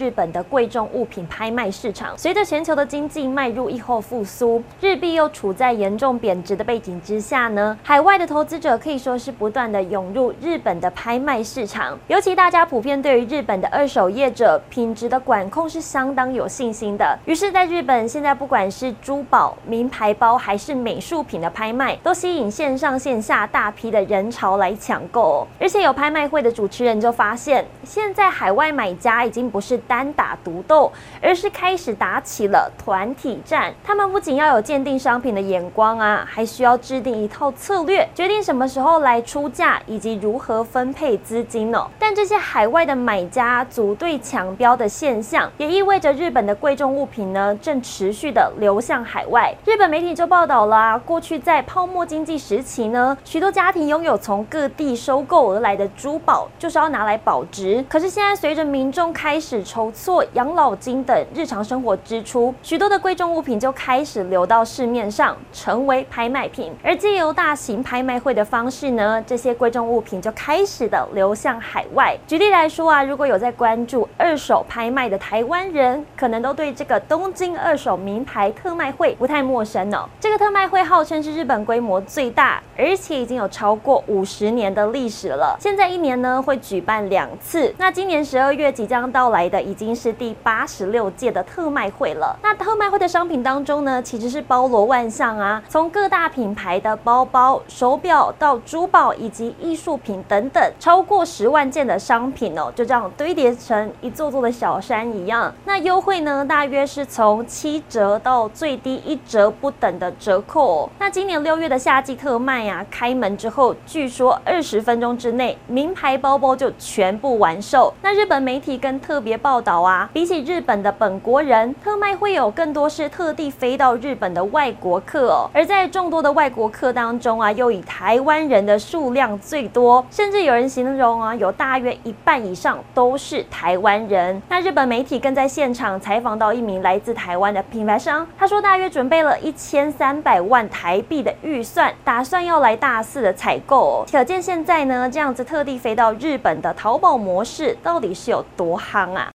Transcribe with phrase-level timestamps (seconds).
[0.00, 11.98] 日本的贵重物品拍卖市场，随着全球的经济迈入疫后复苏，日币又处在严重贬值的背景之下呢，海外的投资者可以说是不断的涌入日本的拍卖市场。
[12.08, 17.18] 尤其大家普遍对于日本的二手业者品质的管控是相当有信心的。
[17.26, 25.46] 于是，在日本现在不管是珠宝、名牌包还是美术品的拍卖，都吸引线上线下大批的人潮来抢购。
[25.60, 29.78] 而且有拍卖会的主持人就发现，现在海外买家已经不是。
[29.90, 33.74] 单打独斗，而是开始打起了团体战。
[33.82, 41.84] 他们不仅要有鉴定商品的眼光啊，还需要制定一套策略，决定什么时候来出价，以及如何分配资金呢？
[41.98, 49.52] 但这些海外的买家组队抢标的现象，也意味着日本的贵重物品呢，正持续的流向海外。
[49.64, 57.84] 日本媒体就报道了啊，过去在泡沫经济时期呢，许多家庭拥有从各地收购而来的珠宝，就是要拿来保值。
[57.88, 66.70] 可是现在随着民众开始筹筹措养老金等日常生活支出，许多的贵重物品就开始流到市面上，成为拍卖品。
[66.84, 72.14] 而借由大型拍卖会的方式呢，这些贵重物品就开始的流向海外。
[72.26, 80.06] 举例来说啊，如果有在关注二手拍卖的台湾人，可能都对这个东京二手名牌特卖会不太陌生哦。
[80.20, 85.56] 这个特卖会号称是日本规模最大，而且已经有超过五十年的历史了。
[85.58, 89.69] 现在一年呢会举办两次，那今年十二月即将到来的。
[89.70, 92.36] 已经是第八十六届的特卖会了。
[92.42, 105.54] 那特卖会的商品当中呢，其实是包罗万象啊，从各大品牌的包包、手表到珠宝以及艺术品等等，超过十万件的商品哦，就这样堆叠成一座座的小山一样。
[105.64, 110.90] 那优惠呢，大约是从七折到最低一折不等的折扣。
[110.98, 117.94] 那今年六月的夏季特卖啊，开门之后，据说二十分钟之内，名牌包包就全部完售。
[118.02, 125.50] 那日本媒体跟特别报导啊，比起日本的本国人，特卖会有更多是特地飞到日本的外国客哦。
[125.52, 134.40] 而在众多的外国客当中啊，又以台湾人的数量最多，甚至有人形容啊，有大约一半以上都是台湾人。
[134.48, 144.04] 那日本媒体更在现场采访到一名来自台湾的品牌商，他说大约准备了一千三百万台币的预算，打算要来大肆的采购。
[144.10, 149.28] 可见现在呢，这样子特地飞到日本的淘宝模式到底是有多夯啊！